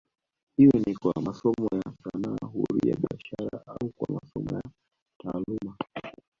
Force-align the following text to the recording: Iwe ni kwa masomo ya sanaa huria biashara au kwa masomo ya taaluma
Iwe 0.61 0.75
ni 0.85 0.93
kwa 0.95 1.19
masomo 1.21 1.67
ya 1.75 1.93
sanaa 2.03 2.45
huria 2.45 2.95
biashara 2.95 3.63
au 3.67 3.89
kwa 3.95 4.15
masomo 4.15 4.49
ya 4.55 4.71
taaluma 5.23 5.77